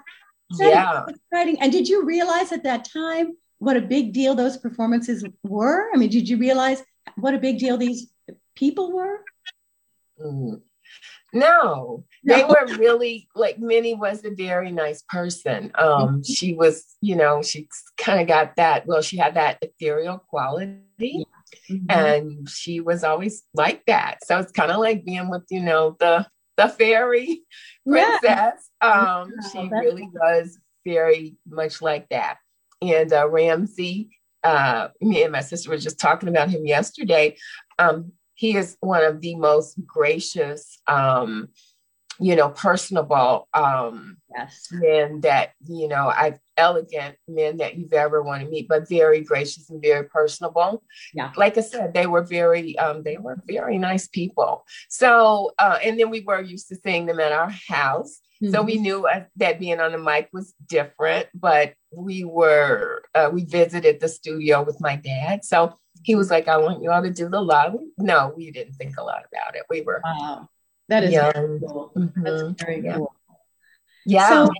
That 0.58 0.70
yeah. 0.70 1.04
exciting. 1.08 1.60
And 1.60 1.72
did 1.72 1.88
you 1.88 2.04
realize 2.04 2.52
at 2.52 2.62
that 2.62 2.84
time 2.84 3.36
what 3.58 3.76
a 3.76 3.80
big 3.80 4.12
deal 4.12 4.34
those 4.34 4.56
performances 4.56 5.24
were 5.42 5.88
i 5.94 5.96
mean 5.96 6.10
did 6.10 6.28
you 6.28 6.36
realize 6.36 6.82
what 7.16 7.34
a 7.34 7.38
big 7.38 7.58
deal 7.58 7.76
these 7.76 8.08
people 8.54 8.92
were 8.92 9.20
mm. 10.20 10.60
No, 11.36 12.04
they 12.24 12.44
were 12.44 12.66
really 12.78 13.28
like 13.34 13.58
Minnie 13.58 13.94
was 13.94 14.24
a 14.24 14.30
very 14.30 14.70
nice 14.70 15.02
person. 15.02 15.70
Um, 15.74 15.90
mm-hmm. 15.90 16.22
she 16.22 16.54
was, 16.54 16.96
you 17.00 17.16
know, 17.16 17.42
she 17.42 17.68
kind 17.98 18.20
of 18.20 18.26
got 18.26 18.56
that. 18.56 18.86
Well, 18.86 19.02
she 19.02 19.18
had 19.18 19.34
that 19.34 19.58
ethereal 19.60 20.18
quality, 20.18 21.26
mm-hmm. 21.68 21.86
and 21.90 22.48
she 22.48 22.80
was 22.80 23.04
always 23.04 23.42
like 23.54 23.84
that. 23.86 24.24
So 24.24 24.38
it's 24.38 24.52
kind 24.52 24.70
of 24.70 24.78
like 24.78 25.04
being 25.04 25.28
with, 25.28 25.44
you 25.50 25.60
know, 25.60 25.96
the 25.98 26.26
the 26.56 26.68
fairy 26.68 27.42
princess. 27.86 28.70
Yeah. 28.82 28.88
Um, 29.20 29.32
she 29.52 29.68
really 29.68 30.08
was 30.12 30.58
very 30.86 31.36
much 31.46 31.82
like 31.82 32.08
that. 32.08 32.38
And 32.82 33.12
uh, 33.12 33.28
Ramsey, 33.28 34.10
uh, 34.42 34.88
me 35.00 35.22
and 35.22 35.32
my 35.32 35.40
sister 35.40 35.70
were 35.70 35.78
just 35.78 35.98
talking 35.98 36.28
about 36.28 36.50
him 36.50 36.66
yesterday. 36.66 37.36
Um, 37.78 38.12
he 38.34 38.56
is 38.56 38.76
one 38.80 39.02
of 39.04 39.20
the 39.20 39.34
most 39.34 39.78
gracious, 39.86 40.78
um, 40.86 41.48
you 42.20 42.36
know, 42.36 42.50
personable 42.50 43.48
um, 43.52 44.18
yes. 44.34 44.68
men 44.70 45.20
that, 45.22 45.52
you 45.66 45.88
know, 45.88 46.12
I've 46.14 46.38
elegant 46.56 47.16
men 47.28 47.58
that 47.58 47.76
you've 47.76 47.92
ever 47.92 48.22
want 48.22 48.42
to 48.42 48.48
meet, 48.48 48.68
but 48.68 48.88
very 48.88 49.20
gracious 49.20 49.68
and 49.68 49.82
very 49.82 50.04
personable. 50.04 50.82
Yeah. 51.12 51.32
Like 51.36 51.58
I 51.58 51.62
said, 51.62 51.92
they 51.92 52.06
were 52.06 52.22
very, 52.22 52.78
um, 52.78 53.02
they 53.02 53.16
were 53.16 53.38
very 53.46 53.78
nice 53.78 54.06
people. 54.08 54.64
So, 54.88 55.52
uh, 55.58 55.78
and 55.82 55.98
then 55.98 56.10
we 56.10 56.20
were 56.20 56.40
used 56.40 56.68
to 56.68 56.76
seeing 56.76 57.06
them 57.06 57.20
at 57.20 57.32
our 57.32 57.50
house. 57.68 58.20
Mm-hmm. 58.42 58.52
So 58.52 58.62
we 58.62 58.74
mm-hmm. 58.74 58.82
knew 58.82 59.06
uh, 59.06 59.24
that 59.36 59.58
being 59.58 59.80
on 59.80 59.92
the 59.92 59.98
mic 59.98 60.28
was 60.32 60.54
different, 60.66 61.28
but 61.34 61.74
we 61.90 62.24
were, 62.24 63.02
uh, 63.14 63.30
we 63.32 63.44
visited 63.44 64.00
the 64.00 64.08
studio 64.08 64.62
with 64.62 64.80
my 64.80 64.96
dad. 64.96 65.44
So 65.44 65.74
he 66.02 66.14
was 66.14 66.30
like, 66.30 66.48
I 66.48 66.58
want 66.58 66.82
you 66.82 66.90
all 66.90 67.02
to 67.02 67.10
do 67.10 67.28
the 67.28 67.40
love. 67.40 67.76
No, 67.98 68.32
we 68.36 68.50
didn't 68.50 68.74
think 68.74 68.98
a 68.98 69.02
lot 69.02 69.22
about 69.32 69.56
it. 69.56 69.62
We 69.70 69.80
were 69.80 70.02
wow. 70.04 70.48
That 70.88 71.04
is 71.04 71.12
young. 71.12 71.32
very 71.32 71.60
cool. 71.60 71.92
Mm-hmm. 71.96 72.22
That's 72.22 72.62
very 72.62 72.84
yeah. 72.84 72.96
cool. 72.96 73.14
Yeah. 74.04 74.28
So, 74.28 74.52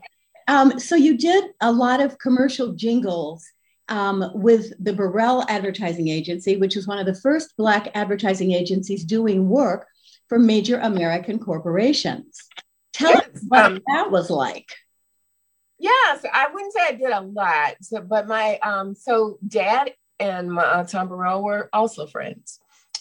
um, 0.48 0.80
so 0.80 0.96
you 0.96 1.16
did 1.16 1.44
a 1.60 1.70
lot 1.70 2.00
of 2.00 2.18
commercial 2.18 2.72
jingles 2.72 3.44
um, 3.88 4.32
with 4.34 4.72
the 4.82 4.92
Burrell 4.92 5.44
Advertising 5.48 6.08
Agency, 6.08 6.56
which 6.56 6.74
was 6.74 6.86
one 6.86 6.98
of 6.98 7.06
the 7.06 7.14
first 7.14 7.56
Black 7.56 7.90
advertising 7.94 8.52
agencies 8.52 9.04
doing 9.04 9.48
work 9.48 9.86
for 10.28 10.38
major 10.38 10.78
American 10.80 11.38
corporations. 11.38 12.48
Tell 12.96 13.10
yes. 13.10 13.28
us 13.34 13.42
what 13.48 13.64
um, 13.64 13.80
that 13.86 14.10
was 14.10 14.30
like. 14.30 14.74
Yes, 15.78 16.24
I 16.32 16.48
wouldn't 16.50 16.72
say 16.72 16.80
I 16.88 16.92
did 16.92 17.10
a 17.10 17.20
lot, 17.20 17.76
so, 17.82 18.00
but 18.00 18.26
my 18.26 18.58
um, 18.60 18.94
so 18.94 19.38
dad 19.46 19.92
and 20.18 20.50
my, 20.50 20.64
uh, 20.64 20.84
Tom 20.84 21.08
Burrell 21.08 21.42
were 21.42 21.68
also 21.74 22.06
friends. 22.06 22.58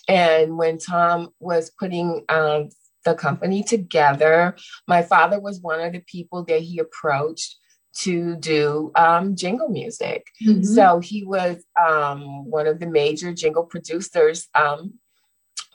And 0.09 0.57
when 0.57 0.77
Tom 0.77 1.29
was 1.39 1.71
putting 1.79 2.25
um, 2.27 2.69
the 3.05 3.15
company 3.15 3.63
together, 3.63 4.57
my 4.87 5.01
father 5.01 5.39
was 5.39 5.61
one 5.61 5.79
of 5.79 5.93
the 5.93 6.01
people 6.01 6.43
that 6.45 6.61
he 6.61 6.79
approached 6.79 7.55
to 7.99 8.35
do 8.35 8.91
um, 8.95 9.37
jingle 9.37 9.69
music. 9.69 10.27
Mm-hmm. 10.45 10.63
So 10.63 10.99
he 10.99 11.23
was 11.23 11.63
um, 11.81 12.49
one 12.51 12.67
of 12.67 12.81
the 12.81 12.87
major 12.87 13.33
jingle 13.33 13.63
producers 13.63 14.49
um, 14.53 14.95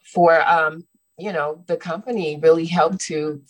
for, 0.04 0.46
um, 0.46 0.84
you 1.18 1.32
know, 1.32 1.64
the 1.66 1.78
company 1.78 2.38
really 2.42 2.66
helped 2.66 3.00
to 3.06 3.42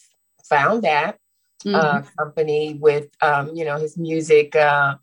found 0.50 0.82
that 0.82 1.16
uh, 1.64 1.68
mm-hmm. 1.68 1.74
uh, 1.74 2.02
company 2.18 2.74
with, 2.74 3.08
um, 3.22 3.54
you 3.54 3.64
know, 3.64 3.78
his 3.78 3.96
music. 3.96 4.54
Uh, 4.54 4.96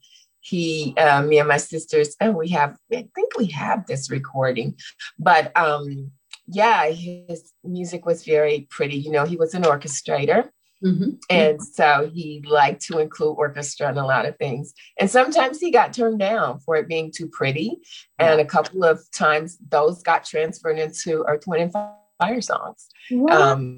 he 0.47 0.93
uh, 0.97 1.21
me 1.21 1.39
and 1.39 1.47
my 1.47 1.57
sisters 1.57 2.15
and 2.21 2.35
we 2.35 2.47
have 2.47 2.77
i 2.93 3.07
think 3.15 3.37
we 3.37 3.47
have 3.47 3.85
this 3.85 4.09
recording 4.09 4.75
but 5.19 5.51
um 5.57 6.11
yeah 6.47 6.89
his 6.89 7.51
music 7.63 8.05
was 8.05 8.23
very 8.23 8.67
pretty 8.69 8.95
you 8.95 9.11
know 9.11 9.25
he 9.25 9.35
was 9.35 9.53
an 9.53 9.63
orchestrator 9.63 10.49
mm-hmm. 10.83 11.11
and 11.29 11.61
so 11.61 12.09
he 12.13 12.41
liked 12.47 12.81
to 12.81 12.99
include 12.99 13.35
orchestra 13.37 13.89
in 13.89 13.97
a 13.97 14.05
lot 14.05 14.25
of 14.25 14.37
things 14.37 14.73
and 14.99 15.09
sometimes 15.09 15.59
he 15.59 15.69
got 15.69 15.91
turned 15.91 16.19
down 16.19 16.59
for 16.59 16.77
it 16.77 16.87
being 16.87 17.11
too 17.13 17.27
pretty 17.27 17.77
and 18.17 18.39
a 18.39 18.45
couple 18.45 18.85
of 18.85 19.01
times 19.11 19.57
those 19.69 20.01
got 20.01 20.23
transferred 20.23 20.79
into 20.79 21.25
earth 21.27 21.45
wind 21.45 21.63
and 21.63 21.73
fire 22.17 22.41
songs 22.41 22.87
wow. 23.11 23.53
um 23.53 23.77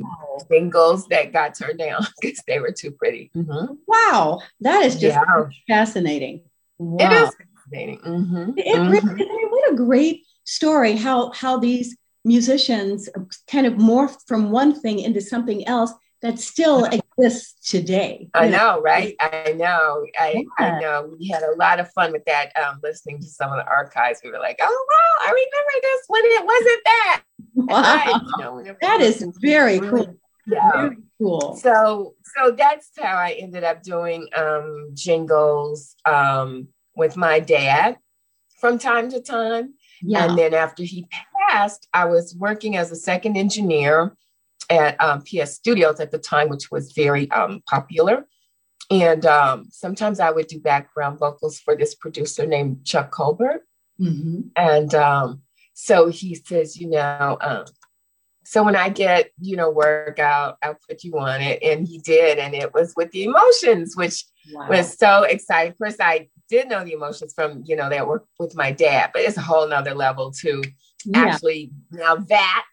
singles 0.50 1.08
that 1.08 1.34
got 1.34 1.56
turned 1.56 1.80
down 1.80 2.06
because 2.22 2.42
they 2.48 2.60
were 2.60 2.72
too 2.72 2.92
pretty 2.92 3.32
mm-hmm. 3.36 3.74
wow 3.88 4.40
that 4.62 4.86
is 4.86 4.94
just 5.00 5.18
yeah. 5.18 5.44
fascinating 5.68 6.42
Wow. 6.80 6.98
It 7.06 7.14
is 7.14 7.36
fascinating. 7.56 8.00
Mm-hmm. 8.00 8.52
It, 8.58 8.76
mm-hmm. 8.76 9.50
what 9.50 9.74
a 9.74 9.76
great 9.76 10.26
story 10.46 10.94
how 10.94 11.32
how 11.34 11.60
these 11.60 11.96
musicians 12.26 13.08
kind 13.48 13.68
of 13.68 13.74
morphed 13.74 14.28
from 14.28 14.50
one 14.50 14.74
thing 14.74 15.00
into 15.00 15.22
something 15.22 15.68
else 15.68 15.94
that 16.22 16.40
still 16.40 16.86
exists 17.18 17.70
today. 17.70 18.30
I 18.34 18.48
know, 18.48 18.82
right? 18.82 19.16
I 19.20 19.54
know. 19.58 20.06
I, 20.18 20.46
yeah. 20.60 20.78
I 20.78 20.80
know. 20.80 21.16
We 21.20 21.28
had 21.28 21.44
a 21.44 21.56
lot 21.58 21.80
of 21.80 21.92
fun 21.92 22.14
with 22.14 22.24
that, 22.26 22.52
um, 22.58 22.80
listening 22.82 23.20
to 23.20 23.28
some 23.28 23.52
of 23.52 23.58
the 23.58 23.70
archives. 23.70 24.22
We 24.24 24.32
were 24.32 24.40
like, 24.40 24.60
oh, 24.62 24.88
wow, 24.90 25.28
I 25.28 25.32
remember 25.32 25.72
this 25.82 26.02
when 26.08 26.22
it 26.26 26.46
wasn't 26.46 26.82
that. 26.86 27.24
Wow. 27.68 28.22
that 28.82 29.02
is 29.02 29.26
very 29.42 29.80
cool. 29.80 30.16
Yeah. 30.46 30.72
Very 30.72 30.98
cool. 31.20 31.56
So 31.56 32.16
so 32.36 32.52
that's 32.52 32.90
how 32.98 33.18
I 33.18 33.32
ended 33.40 33.64
up 33.64 33.84
doing 33.84 34.28
um, 34.36 34.92
jingles 34.94 35.96
um, 36.06 36.68
with 36.96 37.18
my 37.18 37.40
dad 37.40 37.98
from 38.60 38.78
time 38.78 39.10
to 39.12 39.22
time. 39.22 39.74
Yeah. 40.02 40.26
And 40.26 40.38
then 40.38 40.54
after 40.54 40.84
he 40.84 41.08
passed, 41.50 41.88
I 41.94 42.06
was 42.06 42.36
working 42.36 42.76
as 42.76 42.92
a 42.92 42.96
second 42.96 43.38
engineer 43.38 44.16
at 44.70 45.00
um, 45.02 45.22
PS 45.22 45.54
Studios 45.54 46.00
at 46.00 46.12
the 46.12 46.20
time, 46.20 46.50
which 46.50 46.72
was 46.72 46.92
very 46.94 47.30
um, 47.32 47.62
popular. 47.68 48.26
And 48.92 49.26
um, 49.26 49.66
sometimes 49.70 50.20
I 50.20 50.32
would 50.32 50.48
do 50.48 50.60
background 50.60 51.20
vocals 51.20 51.60
for 51.60 51.76
this 51.76 51.96
producer 51.96 52.46
named 52.46 52.86
Chuck 52.86 53.12
Colbert. 53.12 53.66
Mm-hmm. 54.00 54.42
And 54.56 54.96
um, 54.96 55.42
so 55.82 56.10
he 56.10 56.36
says, 56.36 56.76
you 56.76 56.90
know, 56.90 57.38
um, 57.40 57.64
so 58.44 58.64
when 58.64 58.76
I 58.76 58.90
get, 58.90 59.32
you 59.40 59.56
know, 59.56 59.70
work 59.70 60.20
out, 60.20 60.58
I'll 60.62 60.78
put 60.90 61.06
you 61.06 61.18
on 61.18 61.40
it. 61.40 61.64
And 61.64 61.88
he 61.88 62.00
did. 62.00 62.38
And 62.38 62.54
it 62.54 62.74
was 62.74 62.94
with 62.98 63.12
the 63.12 63.24
emotions, 63.24 63.96
which 63.96 64.26
wow. 64.52 64.68
was 64.68 64.98
so 64.98 65.24
exciting. 65.24 65.72
Of 65.72 65.78
course, 65.78 65.96
I 66.02 66.28
did 66.50 66.68
know 66.68 66.84
the 66.84 66.92
emotions 66.92 67.34
from, 67.34 67.64
you 67.66 67.78
know, 67.78 67.90
that 67.90 68.08
work 68.08 68.26
with 68.40 68.58
my 68.58 68.74
dad, 68.74 69.12
but 69.14 69.22
it's 69.22 69.38
a 69.38 69.42
whole 69.42 69.70
nother 69.70 69.96
level 69.96 70.32
too. 70.32 70.62
Yeah. 71.06 71.20
Actually, 71.20 71.72
now 71.92 72.16
that 72.16 72.66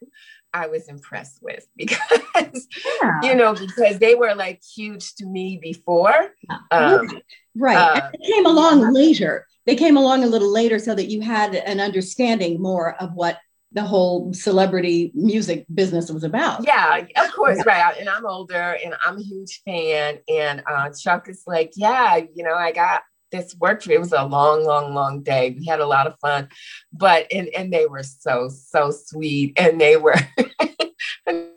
I 0.52 0.66
was 0.66 0.88
impressed 0.88 1.38
with 1.42 1.64
because, 1.76 2.66
yeah. 3.00 3.20
you 3.22 3.34
know, 3.36 3.54
because 3.54 4.00
they 4.00 4.16
were 4.16 4.34
like 4.34 4.62
huge 4.74 5.14
to 5.16 5.26
me 5.26 5.60
before. 5.62 6.32
Um, 6.72 7.08
right. 7.54 7.76
Uh, 7.76 8.10
they 8.12 8.32
came 8.32 8.46
along 8.46 8.92
later. 8.92 9.46
They 9.66 9.76
came 9.76 9.96
along 9.96 10.24
a 10.24 10.28
little 10.28 10.50
later 10.50 10.78
so 10.78 10.94
that 10.94 11.10
you 11.10 11.20
had 11.20 11.54
an 11.54 11.80
understanding 11.80 12.60
more 12.60 12.94
of 12.94 13.12
what 13.14 13.38
the 13.72 13.82
whole 13.82 14.32
celebrity 14.32 15.10
music 15.14 15.66
business 15.74 16.10
was 16.10 16.24
about. 16.24 16.64
Yeah, 16.64 17.04
of 17.16 17.32
course, 17.32 17.62
right. 17.66 17.96
And 17.98 18.08
I'm 18.08 18.24
older 18.24 18.78
and 18.82 18.94
I'm 19.04 19.18
a 19.18 19.22
huge 19.22 19.60
fan. 19.64 20.18
And 20.28 20.62
uh, 20.70 20.90
Chuck 20.90 21.28
is 21.28 21.42
like, 21.46 21.72
yeah, 21.76 22.16
you 22.34 22.44
know, 22.44 22.54
I 22.54 22.72
got 22.72 23.02
this 23.32 23.56
work 23.56 23.82
for 23.82 23.92
it 23.92 24.00
was 24.00 24.12
a 24.12 24.24
long, 24.24 24.64
long, 24.64 24.94
long 24.94 25.22
day. 25.22 25.54
We 25.58 25.66
had 25.66 25.80
a 25.80 25.86
lot 25.86 26.06
of 26.06 26.18
fun, 26.20 26.48
but 26.92 27.26
and 27.32 27.48
and 27.48 27.72
they 27.72 27.86
were 27.86 28.02
so 28.02 28.48
so 28.48 28.90
sweet, 28.90 29.58
and 29.58 29.80
they 29.80 29.96
were. 29.96 30.14
and 31.26 31.50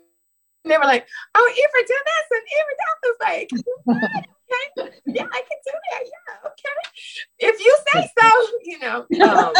they 0.64 0.76
were 0.76 0.84
like, 0.84 1.06
"Oh, 1.34 1.52
Eva 1.52 1.86
did 1.86 1.96
this," 2.04 2.26
and 2.32 2.42
Eva 2.58 2.72
that 2.78 2.98
was 3.02 3.16
like, 3.28 4.24
"Okay, 4.78 4.90
yeah, 5.06 5.24
I 5.24 5.40
can 5.40 5.58
do 5.66 5.72
that. 5.90 6.02
Yeah, 6.04 6.50
okay, 6.50 6.80
if 7.38 7.60
you 7.60 7.78
say 7.92 8.10
so." 8.18 8.30
You 8.62 8.78
know. 8.78 9.06
Um, 9.26 9.52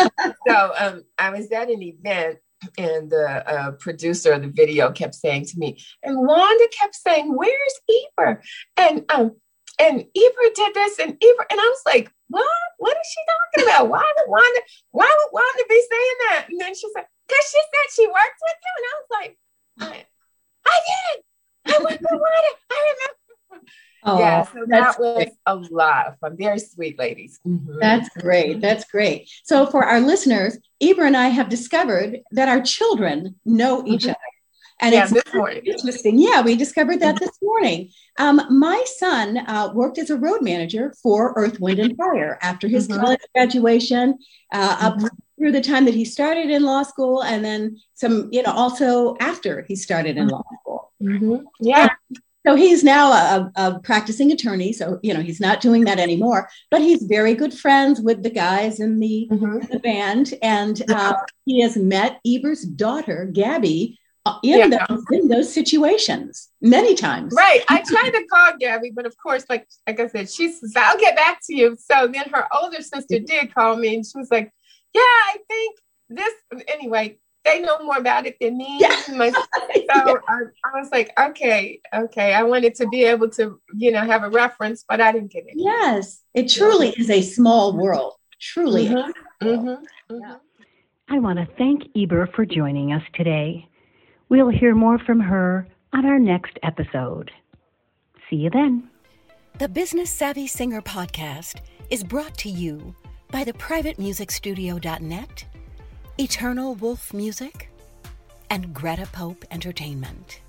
so 0.48 0.72
um, 0.78 1.04
I 1.18 1.30
was 1.30 1.50
at 1.52 1.70
an 1.70 1.82
event 1.82 2.38
and 2.78 3.10
the 3.10 3.44
uh, 3.46 3.70
producer 3.72 4.32
of 4.32 4.42
the 4.42 4.48
video 4.48 4.90
kept 4.92 5.14
saying 5.14 5.46
to 5.46 5.58
me, 5.58 5.78
and 6.02 6.16
Wanda 6.18 6.68
kept 6.78 6.94
saying, 6.94 7.34
"Where's 7.34 7.80
Eva?" 7.88 8.40
And 8.76 9.04
um, 9.10 9.36
and 9.78 10.04
Eva 10.14 10.44
did 10.54 10.74
this, 10.74 10.98
and 10.98 11.16
Eva, 11.20 11.42
and 11.50 11.60
I 11.60 11.64
was 11.64 11.82
like, 11.86 12.10
"What? 12.28 12.46
What 12.78 12.96
is 12.96 13.08
she 13.08 13.20
talking 13.28 13.68
about? 13.68 13.88
Why 13.88 14.12
would 14.16 14.30
Wanda? 14.30 14.60
Why 14.90 15.08
would 15.08 15.32
Wanda 15.32 15.64
be 15.68 15.82
saying 15.90 16.18
that?" 16.28 16.46
And 16.50 16.60
then 16.60 16.74
she 16.74 16.88
said, 16.94 17.06
"Cause 17.28 17.50
she 17.50 17.60
said 17.60 17.94
she 17.94 18.06
worked 18.06 18.40
with 18.42 18.58
you," 18.64 18.74
and 18.76 18.86
I 18.86 18.94
was 19.00 19.10
like, 19.10 19.38
"I, 19.80 20.06
I 20.66 20.80
did. 20.90 21.74
I 21.74 21.78
worked 21.78 22.02
with 22.02 22.10
Wanda. 22.10 22.50
I 22.70 22.94
remember." 22.94 23.66
Oh, 24.04 24.18
yeah, 24.18 24.44
so 24.44 24.64
that 24.68 24.98
was 24.98 25.16
great. 25.16 25.28
a 25.46 25.56
lot 25.56 26.06
of 26.06 26.18
fun. 26.18 26.36
Very 26.36 26.58
sweet 26.58 26.98
ladies. 26.98 27.38
Mm-hmm. 27.46 27.78
That's 27.80 28.08
great. 28.16 28.60
That's 28.60 28.84
great. 28.84 29.30
So, 29.44 29.66
for 29.66 29.84
our 29.84 30.00
listeners, 30.00 30.56
Eva 30.80 31.02
and 31.02 31.16
I 31.16 31.28
have 31.28 31.48
discovered 31.48 32.20
that 32.30 32.48
our 32.48 32.62
children 32.62 33.36
know 33.44 33.84
each 33.86 34.02
mm-hmm. 34.02 34.10
other. 34.10 34.18
And 34.82 34.94
yeah, 34.94 35.08
it's 35.12 35.34
morning. 35.34 35.62
interesting. 35.66 36.18
Yeah, 36.18 36.40
we 36.40 36.56
discovered 36.56 37.00
that 37.00 37.20
this 37.20 37.36
morning. 37.42 37.90
Um, 38.18 38.40
my 38.48 38.82
son 38.96 39.36
uh, 39.36 39.70
worked 39.74 39.98
as 39.98 40.08
a 40.08 40.16
road 40.16 40.40
manager 40.40 40.94
for 41.02 41.34
Earth, 41.36 41.60
Wind, 41.60 41.78
and 41.78 41.96
Fire 41.96 42.38
after 42.40 42.66
his 42.66 42.88
mm-hmm. 42.88 43.00
college 43.00 43.20
graduation, 43.34 44.18
uh, 44.52 44.76
mm-hmm. 44.76 45.04
up 45.04 45.12
through 45.38 45.52
the 45.52 45.60
time 45.60 45.84
that 45.84 45.94
he 45.94 46.06
started 46.06 46.50
in 46.50 46.62
law 46.62 46.82
school, 46.82 47.22
and 47.22 47.44
then 47.44 47.78
some, 47.94 48.30
you 48.32 48.42
know, 48.42 48.52
also 48.52 49.16
after 49.20 49.62
he 49.68 49.76
started 49.76 50.16
in 50.16 50.28
mm-hmm. 50.28 50.34
law 50.34 50.44
school. 50.62 50.92
Mm-hmm. 51.02 51.46
Yeah. 51.60 51.88
So 52.46 52.54
he's 52.54 52.82
now 52.82 53.12
a, 53.12 53.52
a, 53.56 53.80
practicing 53.80 54.32
attorney. 54.32 54.72
So, 54.72 54.98
you 55.02 55.12
know, 55.12 55.20
he's 55.20 55.40
not 55.40 55.60
doing 55.60 55.84
that 55.84 55.98
anymore, 55.98 56.48
but 56.70 56.80
he's 56.80 57.02
very 57.02 57.34
good 57.34 57.52
friends 57.52 58.00
with 58.00 58.22
the 58.22 58.30
guys 58.30 58.80
in 58.80 58.98
the, 58.98 59.28
mm-hmm. 59.30 59.58
the 59.70 59.78
band. 59.80 60.34
And 60.40 60.82
uh, 60.90 61.14
he 61.44 61.60
has 61.60 61.76
met 61.76 62.18
Eibur's 62.26 62.62
daughter, 62.62 63.28
Gabby, 63.30 63.98
uh, 64.24 64.38
in, 64.42 64.70
yeah. 64.70 64.86
those, 64.88 65.04
in 65.12 65.28
those 65.28 65.52
situations 65.52 66.48
many 66.62 66.94
times. 66.94 67.34
Right. 67.36 67.62
I 67.68 67.82
tried 67.82 68.10
to 68.10 68.26
call 68.26 68.52
Gabby, 68.58 68.90
but 68.94 69.04
of 69.04 69.14
course, 69.22 69.44
like, 69.50 69.68
like 69.86 70.00
I 70.00 70.08
said, 70.08 70.30
she 70.30 70.50
says, 70.50 70.72
I'll 70.76 70.98
get 70.98 71.16
back 71.16 71.40
to 71.46 71.54
you. 71.54 71.76
So 71.78 72.06
then 72.06 72.24
her 72.32 72.46
older 72.54 72.80
sister 72.80 73.18
did 73.18 73.54
call 73.54 73.76
me 73.76 73.96
and 73.96 74.04
she 74.04 74.18
was 74.18 74.30
like, 74.30 74.50
yeah, 74.94 75.00
I 75.00 75.36
think 75.46 75.78
this, 76.08 76.32
anyway, 76.68 77.18
they 77.44 77.60
know 77.60 77.78
more 77.82 77.96
about 77.96 78.26
it 78.26 78.36
than 78.40 78.58
me. 78.58 78.78
Yeah. 78.80 79.00
so 79.00 79.14
yeah. 79.14 79.32
I, 79.96 80.40
I, 80.64 80.80
was 80.80 80.90
like, 80.92 81.12
okay, 81.18 81.80
okay. 81.94 82.34
I 82.34 82.42
wanted 82.42 82.74
to 82.76 82.88
be 82.88 83.04
able 83.04 83.30
to, 83.30 83.60
you 83.74 83.92
know, 83.92 84.04
have 84.04 84.22
a 84.22 84.30
reference, 84.30 84.84
but 84.88 85.00
I 85.00 85.12
didn't 85.12 85.32
get 85.32 85.44
it. 85.46 85.54
Yes, 85.56 86.22
it 86.34 86.48
truly 86.48 86.88
yeah. 86.88 87.02
is 87.02 87.10
a 87.10 87.22
small 87.22 87.76
world. 87.76 88.14
Truly. 88.40 88.88
Mm-hmm. 88.88 89.46
Mm-hmm. 89.46 90.14
Mm-hmm. 90.14 90.34
I 91.08 91.18
want 91.18 91.38
to 91.38 91.46
thank 91.56 91.82
Eibur 91.94 92.32
for 92.34 92.44
joining 92.46 92.92
us 92.92 93.02
today. 93.14 93.66
We'll 94.28 94.48
hear 94.48 94.74
more 94.74 94.98
from 94.98 95.20
her 95.20 95.66
on 95.92 96.06
our 96.06 96.18
next 96.18 96.58
episode. 96.62 97.30
See 98.28 98.36
you 98.36 98.50
then. 98.50 98.88
The 99.58 99.68
Business 99.68 100.08
Savvy 100.10 100.46
Singer 100.46 100.80
podcast 100.80 101.60
is 101.90 102.04
brought 102.04 102.38
to 102.38 102.48
you 102.48 102.94
by 103.32 103.44
the 103.44 103.52
privatemusicstudio.net 103.52 105.44
Eternal 106.20 106.74
Wolf 106.74 107.14
Music, 107.14 107.70
and 108.50 108.74
Greta 108.74 109.08
Pope 109.10 109.42
Entertainment. 109.50 110.42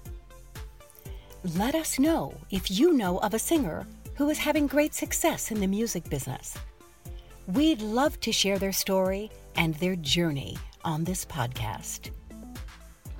Let 1.55 1.75
us 1.75 1.97
know 1.97 2.34
if 2.49 2.69
you 2.69 2.91
know 2.91 3.19
of 3.19 3.34
a 3.34 3.39
singer 3.39 3.88
who 4.15 4.29
is 4.29 4.38
having 4.38 4.67
great 4.67 4.93
success 4.93 5.49
in 5.49 5.62
the 5.62 5.67
music 5.67 6.10
business. 6.10 6.57
We'd 7.47 7.81
love 7.81 8.19
to 8.19 8.34
share 8.34 8.60
their 8.60 8.73
story 8.73 9.31
and 9.55 9.73
their 9.75 9.95
journey 9.95 10.57
on 10.84 11.05
this 11.05 11.23
podcast. 11.23 12.10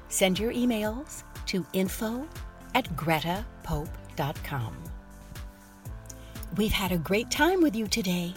Send 0.10 0.38
your 0.38 0.52
emails 0.52 1.24
to 1.46 1.66
info 1.72 2.28
at 2.76 2.94
gretapope.com. 2.98 4.76
We've 6.58 6.74
had 6.74 6.92
a 6.92 6.98
great 6.98 7.32
time 7.32 7.62
with 7.62 7.78
you 7.78 7.88
today. 7.88 8.34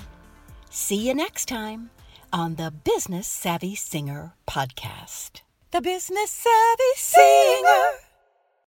See 0.71 1.09
you 1.09 1.15
next 1.17 1.47
time 1.49 1.91
on 2.35 2.57
the 2.57 2.73
Business 2.73 3.29
Savvy 3.29 3.77
Singer 3.77 4.35
podcast. 4.45 5.43
The 5.71 5.81
Business 5.81 6.33
Savvy 6.33 6.95
Singer. 6.97 8.04